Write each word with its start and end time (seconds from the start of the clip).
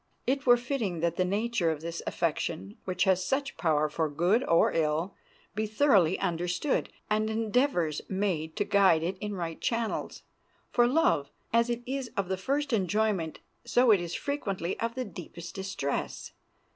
It 0.25 0.47
were 0.47 0.57
fitting 0.57 1.01
that 1.01 1.15
the 1.17 1.23
nature 1.23 1.69
of 1.69 1.81
this 1.81 2.01
affection, 2.07 2.75
which 2.85 3.03
has 3.03 3.23
such 3.23 3.55
power 3.55 3.87
for 3.87 4.09
good 4.09 4.43
or 4.45 4.71
ill, 4.73 5.13
be 5.53 5.67
thoroughly 5.67 6.17
understood, 6.17 6.89
and 7.07 7.29
endeavors 7.29 8.01
made 8.09 8.55
to 8.55 8.65
guide 8.65 9.03
it 9.03 9.15
in 9.19 9.35
right 9.35 9.61
channels. 9.61 10.23
For 10.71 10.87
love, 10.87 11.29
as 11.53 11.69
it 11.69 11.83
is 11.85 12.09
of 12.17 12.29
the 12.29 12.37
first 12.37 12.73
enjoyment, 12.73 13.41
so 13.63 13.91
it 13.91 14.01
is 14.01 14.15
frequently 14.15 14.75
of 14.79 14.95
the 14.95 15.05
deepest 15.05 15.53
distress. 15.53 16.31